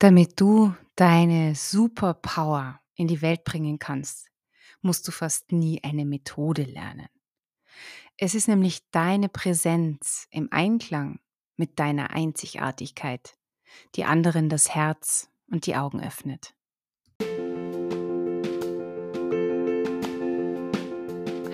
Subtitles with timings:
[0.00, 4.30] Damit du deine Superpower in die Welt bringen kannst,
[4.80, 7.08] musst du fast nie eine Methode lernen.
[8.16, 11.20] Es ist nämlich deine Präsenz im Einklang
[11.58, 13.34] mit deiner Einzigartigkeit,
[13.94, 16.54] die anderen das Herz und die Augen öffnet.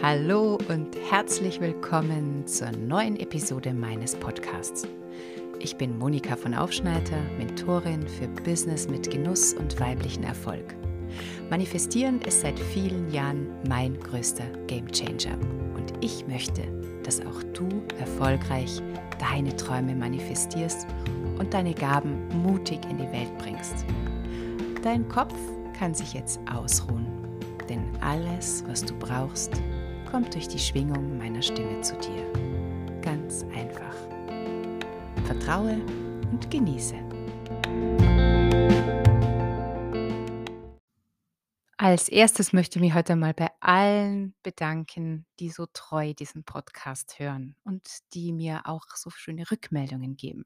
[0.02, 4.86] Hallo und herzlich willkommen zur neuen Episode meines Podcasts.
[5.60, 10.74] Ich bin Monika von Aufschneider, Mentorin für Business mit Genuss und weiblichen Erfolg.
[11.50, 15.38] Manifestieren ist seit vielen Jahren mein größter Gamechanger
[15.74, 16.62] und ich möchte,
[17.04, 18.82] dass auch du erfolgreich
[19.18, 20.86] deine Träume manifestierst
[21.38, 23.86] und deine Gaben mutig in die Welt bringst.
[24.82, 25.34] Dein Kopf
[25.78, 27.06] kann sich jetzt ausruhen,
[27.68, 29.52] denn alles, was du brauchst,
[30.10, 33.00] kommt durch die Schwingung meiner Stimme zu dir.
[33.00, 34.15] Ganz einfach.
[35.26, 35.74] Vertraue
[36.30, 36.94] und genieße.
[41.76, 47.18] Als erstes möchte ich mich heute mal bei allen bedanken, die so treu diesen Podcast
[47.18, 50.44] hören und die mir auch so schöne Rückmeldungen geben.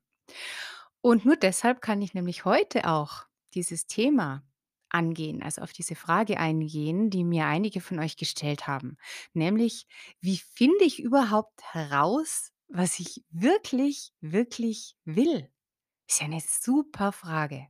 [1.03, 4.43] Und nur deshalb kann ich nämlich heute auch dieses Thema
[4.89, 8.97] angehen, also auf diese Frage eingehen, die mir einige von euch gestellt haben,
[9.35, 9.87] nämlich
[10.23, 15.51] wie finde ich überhaupt heraus, was ich wirklich, wirklich will?
[16.09, 17.69] Ist ja eine super Frage.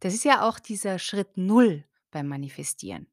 [0.00, 3.10] Das ist ja auch dieser Schritt Null beim Manifestieren.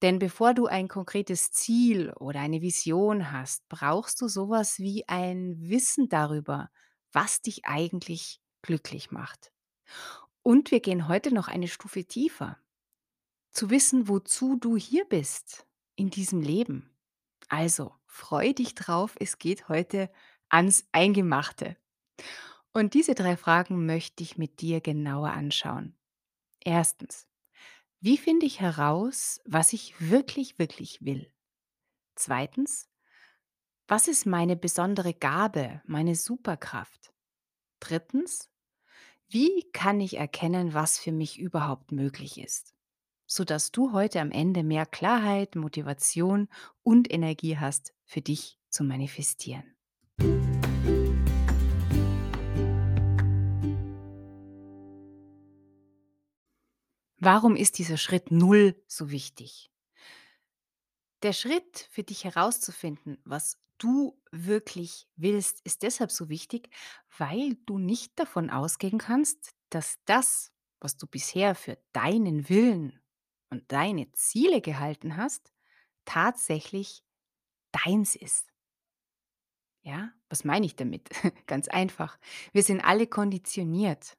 [0.00, 5.56] Denn bevor du ein konkretes Ziel oder eine Vision hast, brauchst du sowas wie ein
[5.60, 6.70] Wissen darüber,
[7.12, 9.52] was dich eigentlich glücklich macht.
[10.42, 12.58] Und wir gehen heute noch eine Stufe tiefer.
[13.50, 16.90] Zu wissen, wozu du hier bist in diesem Leben.
[17.48, 20.10] Also, freu dich drauf, es geht heute
[20.48, 21.76] ans Eingemachte.
[22.72, 25.96] Und diese drei Fragen möchte ich mit dir genauer anschauen.
[26.60, 27.26] Erstens,
[28.00, 31.32] wie finde ich heraus, was ich wirklich, wirklich will?
[32.14, 32.90] Zweitens,
[33.88, 37.12] was ist meine besondere Gabe, meine Superkraft?
[37.80, 38.50] Drittens,
[39.28, 42.74] wie kann ich erkennen, was für mich überhaupt möglich ist?
[43.26, 46.48] Sodass du heute am Ende mehr Klarheit, Motivation
[46.82, 49.74] und Energie hast, für dich zu manifestieren.
[57.16, 59.70] Warum ist dieser Schritt Null so wichtig?
[61.22, 66.68] Der Schritt für dich herauszufinden, was du wirklich willst, ist deshalb so wichtig,
[67.16, 73.00] weil du nicht davon ausgehen kannst, dass das, was du bisher für deinen Willen
[73.48, 75.50] und deine Ziele gehalten hast,
[76.04, 77.04] tatsächlich
[77.84, 78.48] deins ist.
[79.82, 81.08] Ja, was meine ich damit?
[81.46, 82.18] Ganz einfach.
[82.52, 84.16] Wir sind alle konditioniert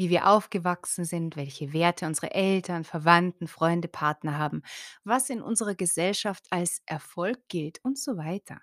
[0.00, 4.62] wie wir aufgewachsen sind, welche Werte unsere Eltern, Verwandten, Freunde, Partner haben,
[5.04, 8.62] was in unserer Gesellschaft als Erfolg gilt und so weiter.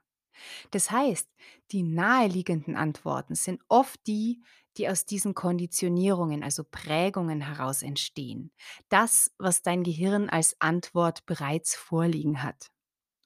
[0.72, 1.30] Das heißt,
[1.72, 4.42] die naheliegenden Antworten sind oft die,
[4.78, 8.52] die aus diesen Konditionierungen, also Prägungen heraus entstehen.
[8.90, 12.72] Das, was dein Gehirn als Antwort bereits vorliegen hat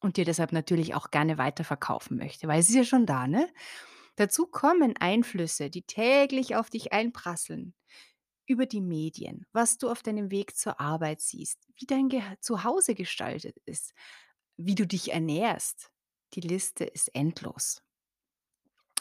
[0.01, 3.50] und dir deshalb natürlich auch gerne weiterverkaufen möchte, weil es ist ja schon da, ne?
[4.17, 7.73] Dazu kommen Einflüsse, die täglich auf dich einprasseln.
[8.47, 12.95] Über die Medien, was du auf deinem Weg zur Arbeit siehst, wie dein Ge Zuhause
[12.95, 13.94] gestaltet ist,
[14.57, 15.91] wie du dich ernährst.
[16.35, 17.83] Die Liste ist endlos.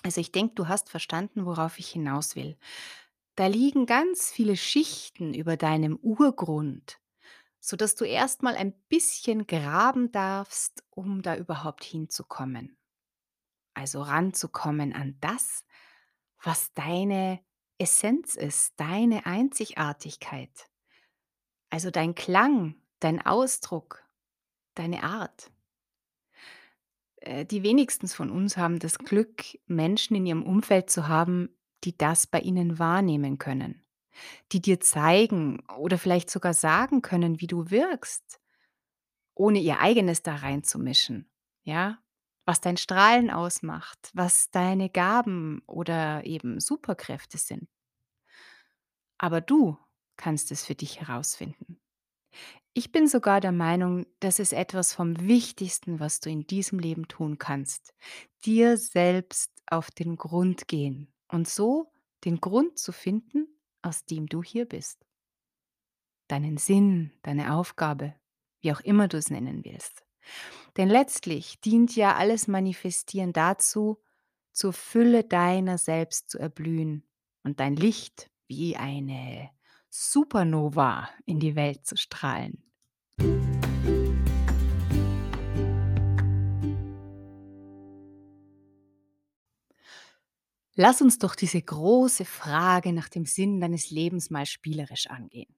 [0.03, 2.57] Also ich denke, du hast verstanden, worauf ich hinaus will.
[3.37, 6.99] Da liegen ganz viele Schichten über deinem Urgrund,
[7.61, 12.77] sodass du erstmal ein bisschen graben darfst, um da überhaupt hinzukommen
[13.81, 15.65] also ranzukommen an das,
[16.43, 17.41] was deine
[17.79, 20.69] Essenz ist, deine Einzigartigkeit.
[21.71, 24.05] Also dein Klang, dein Ausdruck,
[24.75, 25.51] deine Art.
[27.17, 31.97] Äh, die wenigsten von uns haben das Glück, Menschen in ihrem Umfeld zu haben, die
[31.97, 33.83] das bei ihnen wahrnehmen können,
[34.53, 38.41] die dir zeigen oder vielleicht sogar sagen können, wie du wirkst,
[39.35, 41.31] ohne ihr eigenes da reinzumischen.
[41.63, 41.99] Ja,
[42.47, 47.69] was dein Strahlen ausmacht, was deine Gaben oder eben Superkräfte sind.
[49.19, 49.79] Aber du
[50.17, 51.81] kannst es für dich herausfinden.
[52.73, 57.09] Ich bin sogar der Meinung, das ist etwas vom Wichtigsten, was du in diesem Leben
[57.09, 57.95] tun kannst.
[58.45, 61.93] Dir selbst auf den Grund gehen und so
[62.25, 63.49] den Grund zu finden,
[63.83, 65.07] aus dem du hier bist.
[66.29, 68.15] Deinen Sinn, deine Aufgabe,
[68.61, 70.05] wie auch immer du es nennen willst.
[70.77, 73.99] Denn letztlich dient ja alles Manifestieren dazu,
[74.53, 77.05] zur Fülle deiner selbst zu erblühen
[77.43, 79.51] und dein Licht wie eine
[79.89, 82.63] Supernova in die Welt zu strahlen.
[90.83, 95.55] Lass uns doch diese große Frage nach dem Sinn deines Lebens mal spielerisch angehen.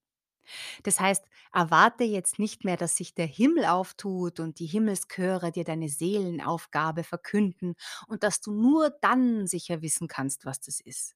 [0.82, 5.64] Das heißt, erwarte jetzt nicht mehr, dass sich der Himmel auftut und die Himmelschöre dir
[5.64, 7.74] deine Seelenaufgabe verkünden
[8.08, 11.14] und dass du nur dann sicher wissen kannst, was das ist.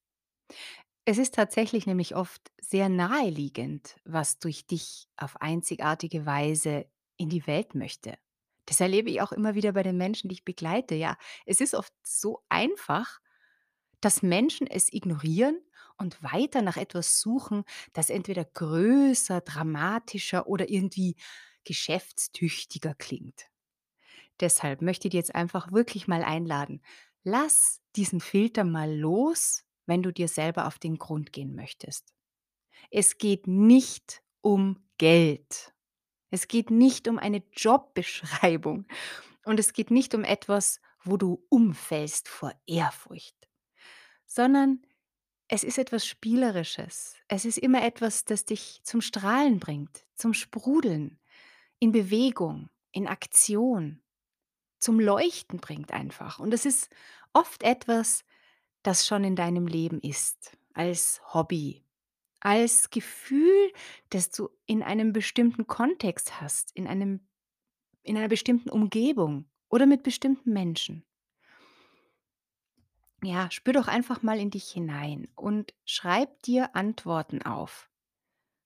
[1.04, 6.86] Es ist tatsächlich nämlich oft sehr naheliegend, was durch dich auf einzigartige Weise
[7.16, 8.18] in die Welt möchte.
[8.66, 10.96] Das erlebe ich auch immer wieder bei den Menschen, die ich begleite.
[10.96, 13.20] Ja, es ist oft so einfach,
[14.06, 15.60] dass Menschen es ignorieren
[15.98, 21.16] und weiter nach etwas suchen, das entweder größer, dramatischer oder irgendwie
[21.64, 23.48] geschäftstüchtiger klingt.
[24.38, 26.82] Deshalb möchte ich dir jetzt einfach wirklich mal einladen.
[27.24, 32.14] Lass diesen Filter mal los, wenn du dir selber auf den Grund gehen möchtest.
[32.92, 35.74] Es geht nicht um Geld.
[36.30, 38.86] Es geht nicht um eine Jobbeschreibung
[39.44, 43.45] und es geht nicht um etwas, wo du umfällst vor Ehrfurcht,
[44.26, 44.82] sondern
[45.48, 47.14] es ist etwas Spielerisches.
[47.28, 51.18] Es ist immer etwas, das dich zum Strahlen bringt, zum Sprudeln,
[51.78, 54.00] in Bewegung, in Aktion,
[54.78, 56.38] zum Leuchten bringt einfach.
[56.38, 56.90] Und es ist
[57.32, 58.24] oft etwas,
[58.82, 61.82] das schon in deinem Leben ist, als Hobby,
[62.40, 63.72] als Gefühl,
[64.10, 67.20] das du in einem bestimmten Kontext hast, in einem
[68.06, 71.04] in einer bestimmten Umgebung oder mit bestimmten Menschen.
[73.26, 77.90] Ja, spür doch einfach mal in dich hinein und schreib dir Antworten auf.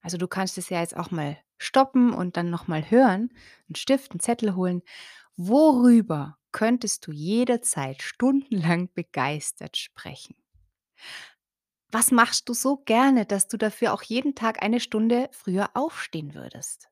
[0.01, 3.33] Also du kannst es ja jetzt auch mal stoppen und dann noch mal hören,
[3.67, 4.83] einen Stift, einen Zettel holen.
[5.35, 10.35] Worüber könntest du jederzeit stundenlang begeistert sprechen?
[11.91, 16.35] Was machst du so gerne, dass du dafür auch jeden Tag eine Stunde früher aufstehen
[16.35, 16.91] würdest?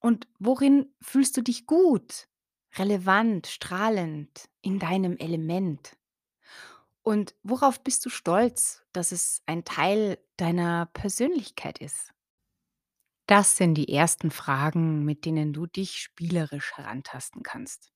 [0.00, 2.26] Und worin fühlst du dich gut,
[2.76, 5.96] relevant, strahlend, in deinem Element?
[7.02, 12.12] Und worauf bist du stolz, dass es ein Teil deiner Persönlichkeit ist?
[13.26, 17.92] Das sind die ersten Fragen, mit denen du dich spielerisch herantasten kannst.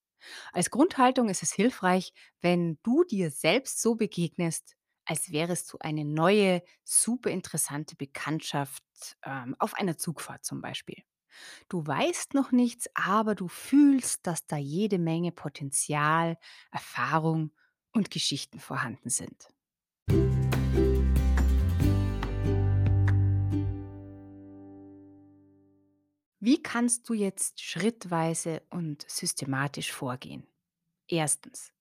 [0.52, 4.74] Als Grundhaltung ist es hilfreich, wenn du dir selbst so begegnest,
[5.06, 8.84] als wärest du eine neue, super interessante Bekanntschaft
[9.24, 11.02] ähm, auf einer Zugfahrt zum Beispiel.
[11.68, 16.38] Du weißt noch nichts, aber du fühlst, dass da jede Menge Potenzial,
[16.70, 17.52] Erfahrung
[17.96, 19.48] und Geschichten vorhanden sind.
[26.38, 30.46] Wie kannst du jetzt schrittweise und systematisch vorgehen?
[31.08, 31.72] Erstens,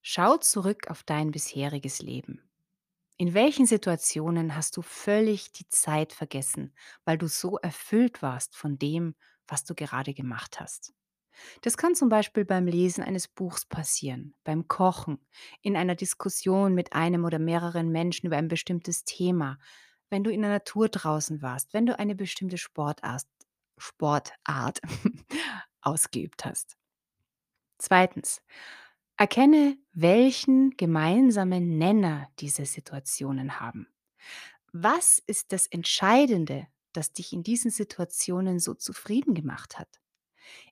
[0.00, 2.40] schau zurück auf dein bisheriges Leben.
[3.16, 8.78] In welchen Situationen hast du völlig die Zeit vergessen, weil du so erfüllt warst von
[8.78, 9.14] dem,
[9.46, 10.94] was du gerade gemacht hast?
[11.62, 15.18] Das kann zum Beispiel beim Lesen eines Buchs passieren, beim Kochen,
[15.62, 19.58] in einer Diskussion mit einem oder mehreren Menschen über ein bestimmtes Thema,
[20.10, 23.24] wenn du in der Natur draußen warst, wenn du eine bestimmte Sportart,
[23.78, 24.80] Sportart
[25.80, 26.76] ausgeübt hast.
[27.78, 28.40] Zweitens,
[29.16, 33.88] erkenne, welchen gemeinsamen Nenner diese Situationen haben.
[34.72, 40.00] Was ist das Entscheidende, das dich in diesen Situationen so zufrieden gemacht hat?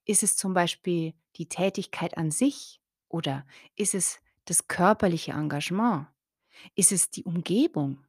[0.05, 6.07] Ist es zum Beispiel die Tätigkeit an sich oder ist es das körperliche Engagement?
[6.75, 8.05] Ist es die Umgebung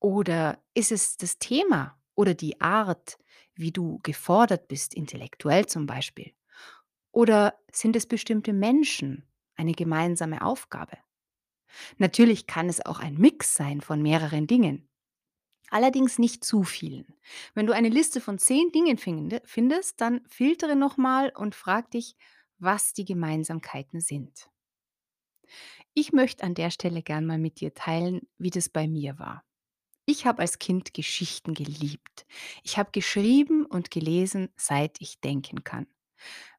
[0.00, 3.18] oder ist es das Thema oder die Art,
[3.54, 6.34] wie du gefordert bist, intellektuell zum Beispiel?
[7.12, 10.98] Oder sind es bestimmte Menschen, eine gemeinsame Aufgabe?
[11.98, 14.88] Natürlich kann es auch ein Mix sein von mehreren Dingen.
[15.70, 17.06] Allerdings nicht zu vielen.
[17.54, 22.16] Wenn du eine Liste von zehn Dingen finde- findest, dann filtere nochmal und frag dich,
[22.58, 24.48] was die Gemeinsamkeiten sind.
[25.94, 29.44] Ich möchte an der Stelle gern mal mit dir teilen, wie das bei mir war.
[30.06, 32.26] Ich habe als Kind Geschichten geliebt.
[32.64, 35.86] Ich habe geschrieben und gelesen, seit ich denken kann.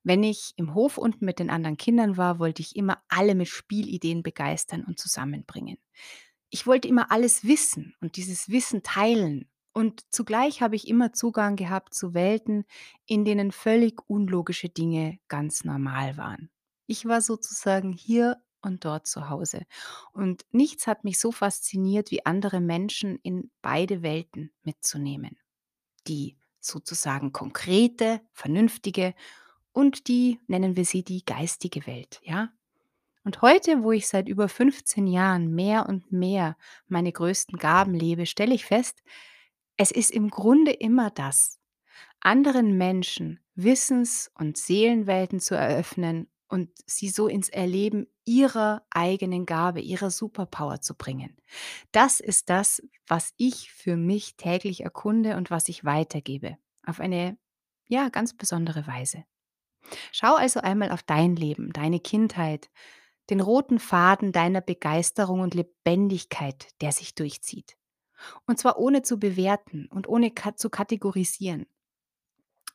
[0.04, 3.50] Wenn ich im Hof unten mit den anderen Kindern war, wollte ich immer alle mit
[3.50, 5.78] Spielideen begeistern und zusammenbringen.
[6.50, 9.50] Ich wollte immer alles wissen und dieses Wissen teilen.
[9.74, 12.66] Und zugleich habe ich immer Zugang gehabt zu Welten,
[13.06, 16.50] in denen völlig unlogische Dinge ganz normal waren.
[16.88, 19.66] Ich war sozusagen hier und dort zu Hause.
[20.14, 25.38] Und nichts hat mich so fasziniert, wie andere Menschen in beide Welten mitzunehmen.
[26.08, 29.14] Die sozusagen konkrete, vernünftige
[29.74, 32.52] und die, nennen wir sie, die geistige Welt, ja?
[33.28, 36.56] Und heute, wo ich seit über 15 Jahren mehr und mehr
[36.88, 39.04] meine größten Gaben lebe, stelle ich fest,
[39.76, 41.60] Es ist im Grunde immer das,
[42.22, 49.82] anderen Menschen Wissens- und Seelenwelten zu eröffnen und sie so ins Erleben ihrer eigenen Gabe,
[49.82, 51.36] ihrer Superpower zu bringen.
[51.92, 56.58] Das ist das, was ich für mich täglich erkunde und was ich weitergebe.
[56.86, 57.38] Auf eine,
[57.90, 59.26] ja, ganz besondere Weise.
[60.14, 62.70] Schau also einmal auf dein Leben, deine Kindheit,
[63.30, 67.78] den roten Faden deiner Begeisterung und Lebendigkeit, der sich durchzieht.
[68.46, 71.66] Und zwar ohne zu bewerten und ohne zu kategorisieren.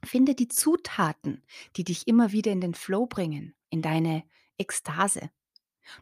[0.05, 1.45] Finde die Zutaten,
[1.77, 4.25] die dich immer wieder in den Flow bringen, in deine
[4.59, 5.31] Ekstase.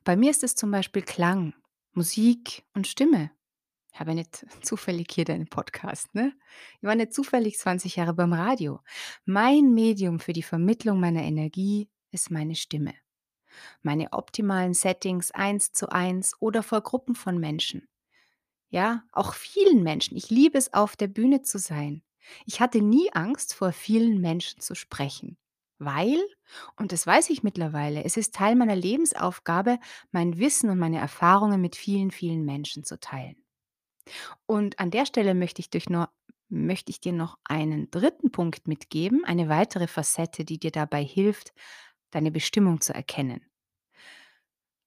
[0.05, 1.55] Bei mir ist es zum Beispiel Klang,
[1.93, 3.31] Musik und Stimme.
[3.93, 6.33] Ich habe nicht zufällig hier deinen Podcast, ne?
[6.81, 8.81] Ich war nicht zufällig 20 Jahre beim Radio.
[9.25, 12.95] Mein Medium für die Vermittlung meiner Energie ist meine Stimme.
[13.83, 17.89] Meine optimalen Settings eins zu eins oder vor Gruppen von Menschen.
[18.71, 20.17] Ja, auch vielen Menschen.
[20.17, 22.03] Ich liebe es, auf der Bühne zu sein.
[22.47, 25.37] Ich hatte nie Angst, vor vielen Menschen zu sprechen,
[25.79, 26.21] weil,
[26.77, 29.79] und das weiß ich mittlerweile, es ist Teil meiner Lebensaufgabe,
[30.13, 33.37] mein Wissen und meine Erfahrungen mit vielen, vielen Menschen zu teilen.
[34.47, 36.09] Und an der Stelle möchte ich, noch,
[36.49, 41.53] möchte ich dir noch einen dritten Punkt mitgeben, eine weitere Facette, die dir dabei hilft,
[42.11, 43.41] deine Bestimmung zu erkennen.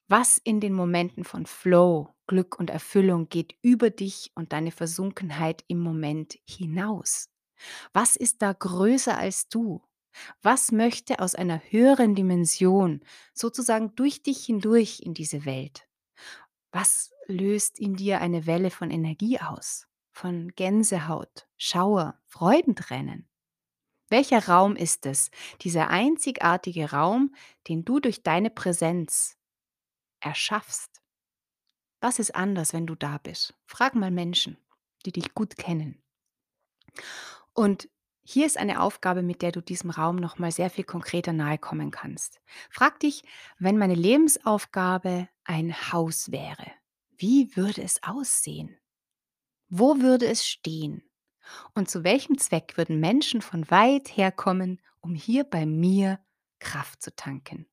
[0.07, 5.63] Was in den Momenten von Flow, Glück und Erfüllung geht über dich und deine Versunkenheit
[5.67, 7.29] im Moment hinaus?
[7.93, 9.81] Was ist da größer als du?
[10.41, 13.01] Was möchte aus einer höheren Dimension
[13.33, 15.87] sozusagen durch dich hindurch in diese Welt?
[16.71, 19.87] Was löst in dir eine Welle von Energie aus?
[20.11, 23.27] Von Gänsehaut, Schauer, Freudentränen?
[24.13, 27.34] Welcher Raum ist es, dieser einzigartige Raum,
[27.67, 29.39] den du durch deine Präsenz
[30.20, 31.01] erschaffst?
[32.00, 33.55] Was ist anders, wenn du da bist?
[33.65, 34.60] Frag mal Menschen,
[35.08, 36.03] die dich gut kennen.
[37.53, 37.89] Und
[38.22, 41.58] hier ist eine Aufgabe, mit der du diesem Raum noch mal sehr viel konkreter nahe
[41.58, 42.39] kommen kannst.
[42.70, 43.24] Frag dich,
[43.58, 46.72] wenn meine Lebensaufgabe ein Haus wäre,
[47.17, 48.77] wie würde es aussehen?
[49.70, 51.01] Wo würde es stehen?
[51.73, 56.19] Und zu welchem Zweck würden Menschen von weit her kommen, um hier bei mir
[56.59, 57.67] Kraft zu tanken?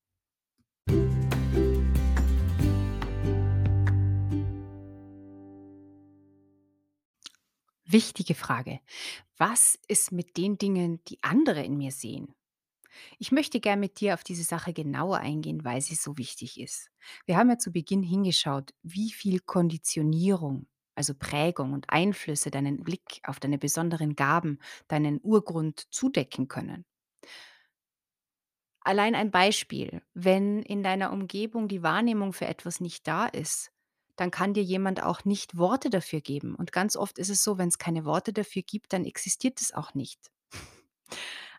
[7.84, 8.80] Wichtige Frage.
[9.36, 12.34] Was ist mit den Dingen, die andere in mir sehen?
[13.18, 16.90] Ich möchte gern mit dir auf diese Sache genauer eingehen, weil sie so wichtig ist.
[17.26, 20.68] Wir haben ja zu Beginn hingeschaut, wie viel Konditionierung,
[21.00, 26.84] also Prägung und Einflüsse deinen Blick auf deine besonderen Gaben, deinen Urgrund zudecken können.
[28.82, 33.72] Allein ein Beispiel, wenn in deiner Umgebung die Wahrnehmung für etwas nicht da ist,
[34.16, 36.54] dann kann dir jemand auch nicht Worte dafür geben.
[36.54, 39.72] Und ganz oft ist es so, wenn es keine Worte dafür gibt, dann existiert es
[39.72, 40.30] auch nicht.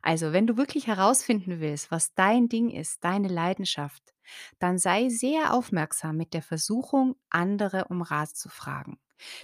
[0.03, 4.13] Also, wenn du wirklich herausfinden willst, was dein Ding ist, deine Leidenschaft,
[4.59, 8.99] dann sei sehr aufmerksam mit der Versuchung, andere um Rat zu fragen.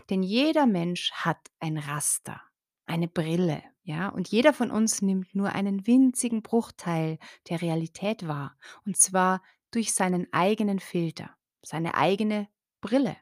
[0.10, 2.42] Denn jeder Mensch hat ein Raster,
[2.86, 8.58] eine Brille, ja, und jeder von uns nimmt nur einen winzigen Bruchteil der Realität wahr,
[8.86, 9.42] und zwar
[9.72, 12.48] durch seinen eigenen Filter, seine eigene
[12.82, 13.16] Brille.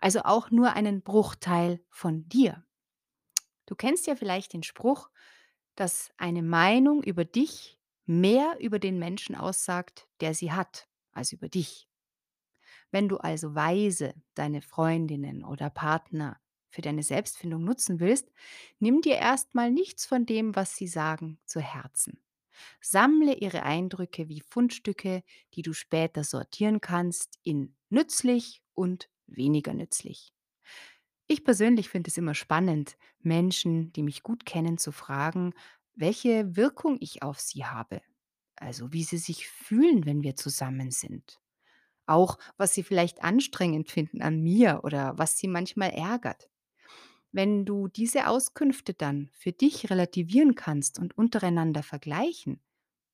[0.00, 2.64] Also auch nur einen Bruchteil von dir.
[3.66, 5.08] Du kennst ja vielleicht den Spruch,
[5.76, 11.48] dass eine Meinung über dich mehr über den Menschen aussagt, der sie hat, als über
[11.48, 11.88] dich.
[12.90, 16.38] Wenn du also weise deine Freundinnen oder Partner
[16.68, 18.30] für deine Selbstfindung nutzen willst,
[18.78, 22.18] nimm dir erstmal nichts von dem, was sie sagen, zu Herzen.
[22.80, 25.22] Sammle ihre Eindrücke wie Fundstücke,
[25.54, 30.32] die du später sortieren kannst in nützlich und weniger nützlich.
[31.26, 35.54] Ich persönlich finde es immer spannend, Menschen, die mich gut kennen, zu fragen,
[35.94, 38.02] welche Wirkung ich auf sie habe.
[38.62, 41.40] Also wie sie sich fühlen, wenn wir zusammen sind.
[42.06, 46.48] Auch was sie vielleicht anstrengend finden an mir oder was sie manchmal ärgert.
[47.32, 52.60] Wenn du diese Auskünfte dann für dich relativieren kannst und untereinander vergleichen,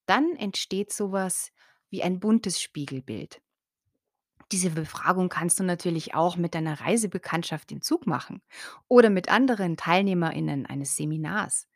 [0.05, 1.51] dann entsteht sowas
[1.89, 3.41] wie ein buntes Spiegelbild.
[4.53, 8.43] Diese Befragung kannst du natürlich auch mit deiner Reisebekanntschaft im Zug machen
[8.87, 11.69] oder mit anderen TeilnehmerInnen eines Seminars.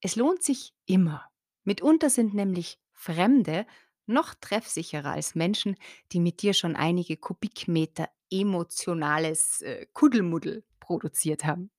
[0.00, 1.26] Es lohnt sich immer.
[1.64, 3.66] Mitunter sind nämlich Fremde
[4.06, 5.76] noch treffsicherer als Menschen,
[6.12, 11.72] die mit dir schon einige Kubikmeter emotionales äh, Kuddelmuddel produziert haben.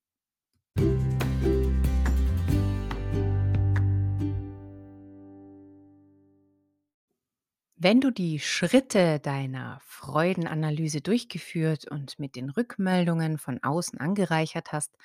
[7.77, 14.97] Wenn du die Schritte deiner Freudenanalyse durchgeführt und mit den Rückmeldungen von außen angereichert hast,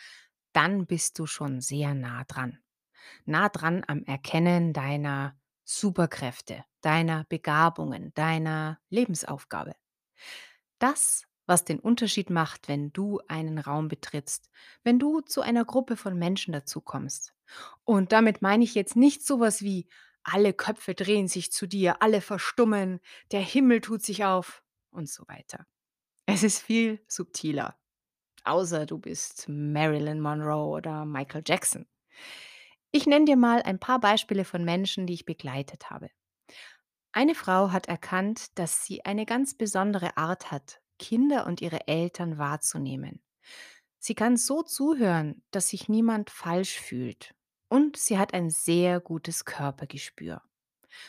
[0.52, 2.58] dann bist du schon sehr nah dran.
[3.24, 5.36] Nah dran am Erkennen deiner
[5.70, 9.74] Superkräfte, deiner Begabungen, deiner Lebensaufgabe.
[10.78, 14.48] Das, was den Unterschied macht, wenn du einen Raum betrittst,
[14.82, 17.34] wenn du zu einer Gruppe von Menschen dazukommst.
[17.84, 19.88] Und damit meine ich jetzt nicht sowas wie
[20.22, 25.24] alle Köpfe drehen sich zu dir, alle verstummen, der Himmel tut sich auf und so
[25.28, 25.66] weiter.
[26.24, 27.78] Es ist viel subtiler,
[28.44, 31.86] außer du bist Marilyn Monroe oder Michael Jackson.
[32.98, 36.10] Ich nenne dir mal ein paar Beispiele von Menschen, die ich begleitet habe.
[37.12, 42.38] Eine Frau hat erkannt, dass sie eine ganz besondere Art hat, Kinder und ihre Eltern
[42.38, 43.22] wahrzunehmen.
[44.00, 47.36] Sie kann so zuhören, dass sich niemand falsch fühlt.
[47.68, 50.42] Und sie hat ein sehr gutes Körpergespür.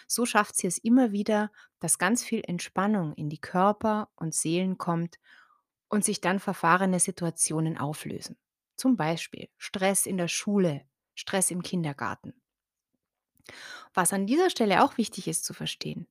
[0.06, 4.78] So schafft sie es immer wieder, dass ganz viel Entspannung in die Körper und Seelen
[4.78, 5.18] kommt
[5.88, 8.38] und sich dann verfahrene Situationen auflösen.
[8.76, 10.86] Zum Beispiel Stress in der Schule,
[11.20, 12.34] Stress im Kindergarten.
[13.94, 16.08] Was an dieser Stelle auch wichtig ist zu verstehen.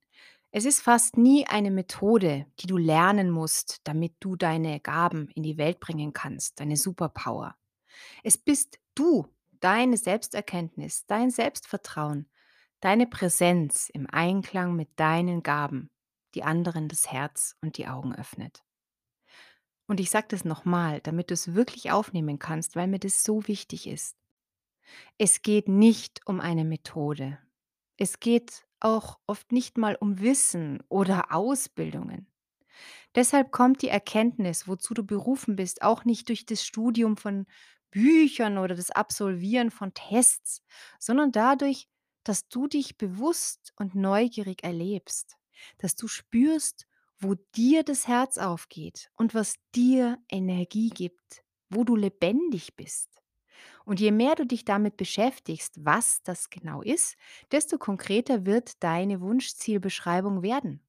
[0.51, 5.43] Es ist fast nie eine Methode, die du lernen musst, damit du deine Gaben in
[5.43, 7.57] die Welt bringen kannst, deine Superpower.
[8.23, 9.27] Es bist du,
[9.61, 12.29] deine Selbsterkenntnis, dein Selbstvertrauen,
[12.81, 15.91] deine Präsenz im Einklang mit deinen Gaben,
[16.35, 18.63] die anderen das Herz und die Augen öffnet.
[19.87, 23.47] Und ich sage das nochmal, damit du es wirklich aufnehmen kannst, weil mir das so
[23.49, 24.19] wichtig ist.
[25.19, 27.39] Es geht nicht um eine Methode.
[27.97, 32.29] Es geht auch oft nicht mal um Wissen oder Ausbildungen.
[33.15, 37.47] Deshalb kommt die Erkenntnis, wozu du berufen bist, auch nicht durch das Studium von
[37.91, 40.63] Büchern oder das Absolvieren von Tests,
[40.99, 41.89] sondern dadurch,
[42.25, 45.37] dass du dich bewusst und neugierig erlebst,
[45.79, 46.87] dass du spürst,
[47.19, 53.18] wo dir das Herz aufgeht und was dir Energie gibt, wo du lebendig bist.
[53.89, 57.17] Und je mehr du dich damit beschäftigst, was das genau ist,
[57.53, 60.83] desto konkreter wird deine Wunschzielbeschreibung werden.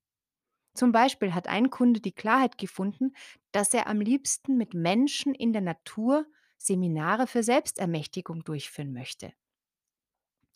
[0.73, 3.13] Zum Beispiel hat ein Kunde die Klarheit gefunden,
[3.54, 6.26] dass er am liebsten mit Menschen in der Natur
[6.58, 9.32] Seminare für Selbstermächtigung durchführen möchte.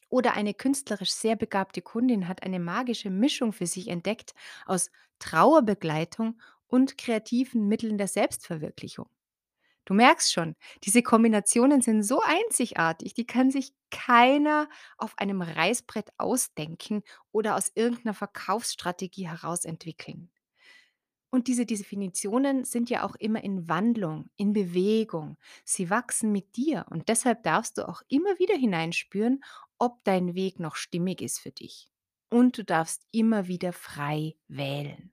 [0.10, 4.34] Oder eine künstlerisch sehr begabte Kundin hat eine magische Mischung für sich entdeckt
[4.66, 9.08] aus Trauerbegleitung und kreativen Mitteln der Selbstverwirklichung.
[9.86, 16.12] Du merkst schon, diese Kombinationen sind so einzigartig, die kann sich keiner auf einem Reißbrett
[16.18, 20.32] ausdenken oder aus irgendeiner Verkaufsstrategie heraus entwickeln.
[21.32, 25.38] Und diese Definitionen sind ja auch immer in Wandlung, in Bewegung.
[25.66, 29.44] Sie wachsen mit dir und deshalb darfst du auch immer wieder hineinspüren,
[29.80, 31.90] ob dein Weg noch stimmig ist für dich.
[32.30, 35.13] Und du darfst immer wieder frei wählen.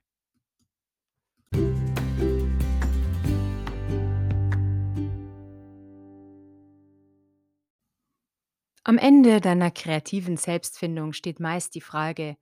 [8.91, 12.37] Am Ende deiner kreativen Selbstfindung steht meist die Frage,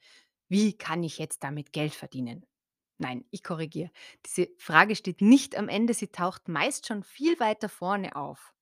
[0.49, 2.47] wie kann ich jetzt damit Geld verdienen?
[2.97, 3.91] Nein, ich korrigiere.
[4.25, 8.55] Diese Frage steht nicht am Ende, sie taucht meist schon viel weiter vorne auf.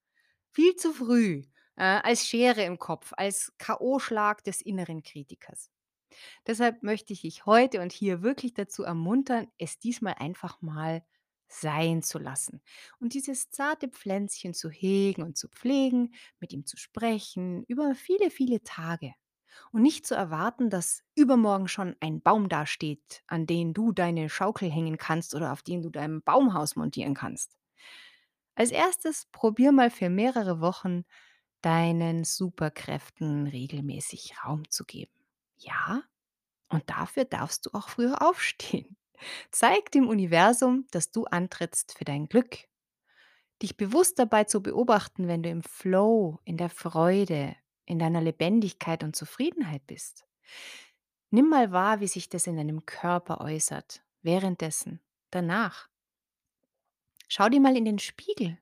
[0.51, 1.45] Viel zu früh,
[1.77, 5.71] äh, als Schere im Kopf, als KO-Schlag des inneren Kritikers.
[6.45, 11.05] Deshalb möchte ich dich heute und hier wirklich dazu ermuntern, es diesmal einfach mal
[11.49, 12.61] sein zu lassen
[13.01, 18.31] und dieses zarte Pflänzchen zu hegen und zu pflegen, mit ihm zu sprechen, über viele,
[18.31, 19.15] viele Tage.
[19.73, 24.71] Und nicht zu erwarten, dass übermorgen schon ein Baum dasteht, an den du deine Schaukel
[24.71, 27.57] hängen kannst oder auf den du dein Baumhaus montieren kannst.
[28.55, 31.05] Als erstes probier mal für mehrere Wochen
[31.63, 35.13] deinen Superkräften regelmäßig Raum zu geben.
[35.59, 36.03] Ja,
[36.71, 38.97] und dafür darfst du auch früher aufstehen.
[39.51, 42.59] Zeig dem Universum, dass du antrittst für dein Glück.
[43.63, 49.03] Dich bewusst dabei zu beobachten, wenn du im Flow, in der Freude, in deiner Lebendigkeit
[49.03, 50.27] und Zufriedenheit bist.
[51.31, 55.01] Nimm mal wahr, wie sich das in deinem Körper äußert, währenddessen,
[55.31, 55.89] danach.
[57.29, 58.59] Schau dir mal in den Spiegel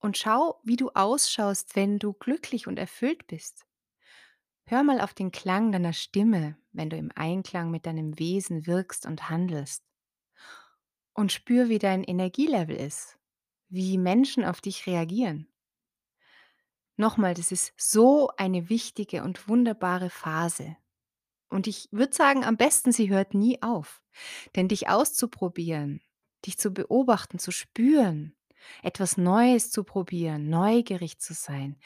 [0.00, 3.66] und schau, wie du ausschaust, wenn du glücklich und erfüllt bist.
[4.66, 9.04] Hör mal auf den Klang deiner Stimme, wenn du im Einklang mit deinem Wesen wirkst
[9.04, 9.84] und handelst.
[11.12, 13.18] Und spür, wie dein Energielevel ist,
[13.68, 15.48] wie Menschen auf dich reagieren.
[16.96, 20.76] Nochmal, das ist so eine wichtige und wunderbare Phase.
[21.48, 24.02] Und ich würde sagen, am besten, sie hört nie auf.
[24.56, 26.00] Denn dich auszuprobieren,
[26.46, 28.34] dich zu beobachten, zu spüren,
[28.82, 31.78] etwas Neues zu probieren, neugierig zu sein,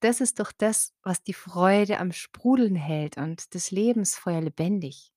[0.00, 5.12] das ist doch das, was die Freude am Sprudeln hält und das Lebensfeuer lebendig.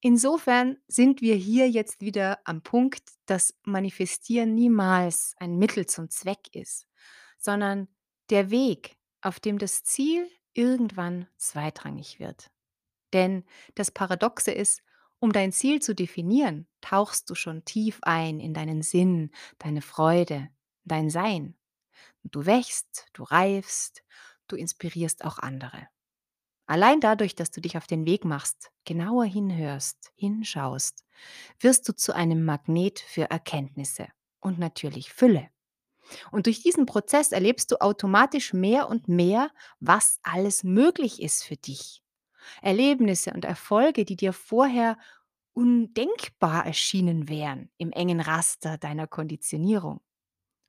[0.00, 6.48] Insofern sind wir hier jetzt wieder am Punkt, dass Manifestieren niemals ein Mittel zum Zweck
[6.52, 6.86] ist,
[7.38, 7.88] sondern
[8.28, 12.50] der Weg, auf dem das Ziel irgendwann zweitrangig wird.
[13.14, 14.82] Denn das Paradoxe ist,
[15.20, 20.50] um dein Ziel zu definieren, tauchst du schon tief ein in deinen Sinn, deine Freude,
[20.84, 21.56] dein Sein.
[22.24, 24.02] Du wächst, du reifst,
[24.48, 25.88] du inspirierst auch andere.
[26.66, 31.04] Allein dadurch, dass du dich auf den Weg machst, genauer hinhörst, hinschaust,
[31.60, 34.08] wirst du zu einem Magnet für Erkenntnisse
[34.40, 35.48] und natürlich Fülle.
[36.30, 41.56] Und durch diesen Prozess erlebst du automatisch mehr und mehr, was alles möglich ist für
[41.56, 42.02] dich.
[42.62, 44.98] Erlebnisse und Erfolge, die dir vorher
[45.54, 50.00] undenkbar erschienen wären im engen Raster deiner Konditionierung.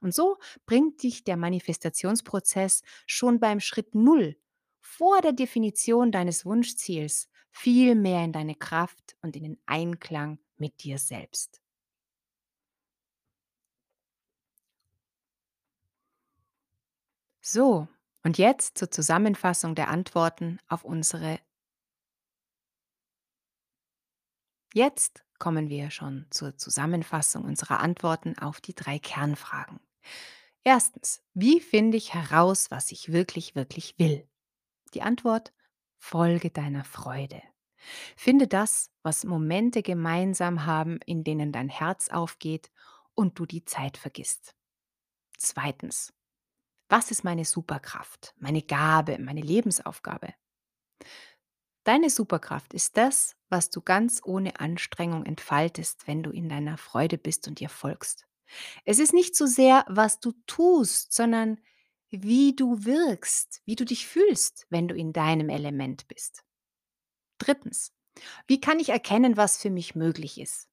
[0.01, 4.37] Und so bringt dich der Manifestationsprozess schon beim Schritt Null,
[4.81, 10.83] vor der Definition deines Wunschziels, viel mehr in deine Kraft und in den Einklang mit
[10.83, 11.61] dir selbst.
[17.41, 17.87] So,
[18.23, 21.39] und jetzt zur Zusammenfassung der Antworten auf unsere
[24.73, 29.79] Jetzt kommen wir schon zur Zusammenfassung unserer Antworten auf die drei Kernfragen.
[30.63, 34.27] Erstens, wie finde ich heraus, was ich wirklich, wirklich will?
[34.95, 35.53] Die Antwort,
[35.99, 37.43] folge deiner Freude.
[38.17, 42.71] Finde das, was Momente gemeinsam haben, in denen dein Herz aufgeht
[43.13, 44.55] und du die Zeit vergisst.
[45.37, 46.11] Zweitens,
[46.89, 50.33] was ist meine Superkraft, meine Gabe, meine Lebensaufgabe?
[51.83, 57.17] Deine Superkraft ist das, was du ganz ohne Anstrengung entfaltest, wenn du in deiner Freude
[57.17, 58.27] bist und ihr folgst.
[58.83, 61.61] Es ist nicht so sehr, was du tust, sondern
[62.09, 66.43] wie du wirkst, wie du dich fühlst, wenn du in deinem Element bist.
[67.37, 67.93] Drittens,
[68.45, 70.67] wie kann ich erkennen, was für mich möglich ist?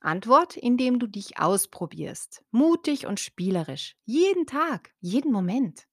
[0.00, 5.86] Antwort, indem du dich ausprobierst, mutig und spielerisch, jeden Tag, jeden Moment.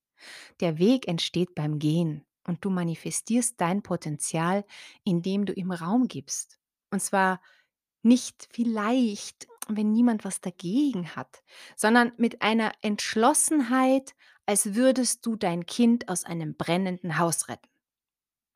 [0.61, 4.65] Der Weg entsteht beim Gehen und du manifestierst dein Potenzial,
[5.03, 6.59] indem du ihm Raum gibst.
[6.91, 7.41] Und zwar
[8.03, 11.43] nicht vielleicht, wenn niemand was dagegen hat,
[11.75, 17.67] sondern mit einer Entschlossenheit, als würdest du dein Kind aus einem brennenden Haus retten.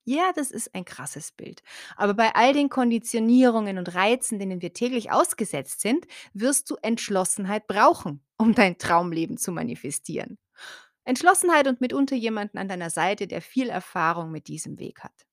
[0.08, 1.64] Ja, das ist ein krasses Bild.
[1.96, 7.66] Aber bei all den Konditionierungen und Reizen, denen wir täglich ausgesetzt sind, wirst du Entschlossenheit
[7.66, 10.38] brauchen, um dein Traumleben zu manifestieren.
[11.06, 15.26] Entschlossenheit und mitunter jemanden an deiner Seite, der viel Erfahrung mit diesem Weg hat.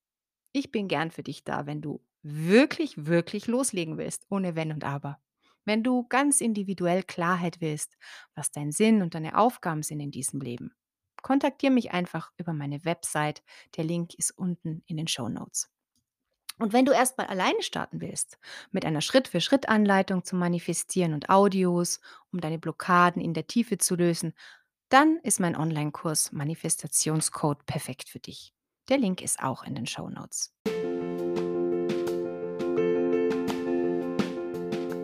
[0.52, 4.85] Ich bin gern für dich da, wenn du wirklich, wirklich loslegen willst, ohne Wenn und
[4.85, 5.18] Aber.
[5.64, 7.96] Wenn du ganz individuell Klarheit willst,
[8.35, 10.72] was dein Sinn und deine Aufgaben sind in diesem Leben.
[11.22, 13.42] Kontaktiere mich einfach über meine Website.
[13.76, 15.70] Der Link ist unten in den Show Notes.
[16.58, 18.38] Und wenn du erstmal alleine starten willst,
[18.70, 24.35] mit einer Schritt-für-Schritt-Anleitung zum Manifestieren und Audios, um deine Blockaden in der Tiefe zu lösen,
[24.92, 28.52] dann ist mein Online-Kurs Manifestationscode perfekt für dich.
[28.90, 30.52] Der Link ist auch in den Show Notes.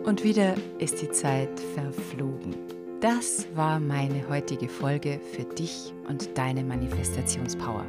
[0.05, 2.55] Und wieder ist die Zeit verflogen.
[3.01, 7.85] Das war meine heutige Folge für dich und deine Manifestationspower.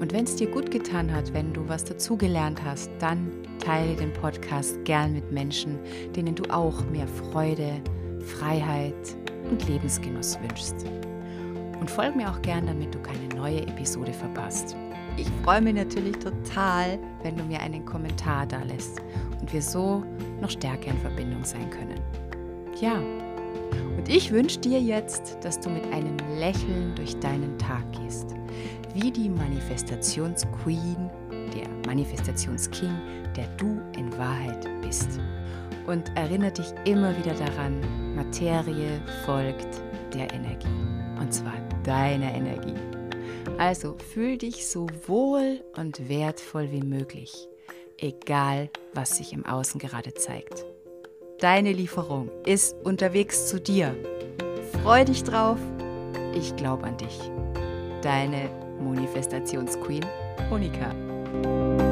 [0.00, 4.12] Und wenn es dir gut getan hat, wenn du was dazugelernt hast, dann teile den
[4.14, 5.78] Podcast gern mit Menschen,
[6.16, 7.80] denen du auch mehr Freude,
[8.20, 9.14] Freiheit
[9.48, 10.86] und Lebensgenuss wünschst.
[11.80, 14.76] Und folge mir auch gern, damit du keine neue Episode verpasst.
[15.16, 19.00] Ich freue mich natürlich total, wenn du mir einen Kommentar da lässt
[19.40, 20.04] und wir so
[20.40, 22.00] noch stärker in Verbindung sein können.
[22.80, 23.00] Ja,
[23.96, 28.34] und ich wünsche dir jetzt, dass du mit einem Lächeln durch deinen Tag gehst,
[28.94, 32.92] wie die Manifestationsqueen, der Manifestationsking,
[33.36, 35.20] der du in Wahrheit bist.
[35.86, 37.80] Und erinnere dich immer wieder daran,
[38.14, 39.82] Materie folgt
[40.14, 40.68] der Energie.
[41.18, 42.74] Und zwar deiner Energie.
[43.58, 47.48] Also fühl dich so wohl und wertvoll wie möglich,
[47.98, 50.64] egal was sich im Außen gerade zeigt.
[51.40, 53.94] Deine Lieferung ist unterwegs zu dir.
[54.82, 55.58] Freu dich drauf.
[56.34, 57.18] Ich glaube an dich.
[58.02, 60.04] Deine Manifestationsqueen
[60.48, 61.89] Monika.